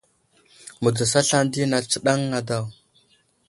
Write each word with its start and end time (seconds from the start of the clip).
Mədərəs 0.83 1.13
aslane 1.21 1.49
di 1.53 1.61
nat 1.71 1.85
tsənaŋ 1.89 2.21
a 2.37 2.41
daw. 2.49 2.65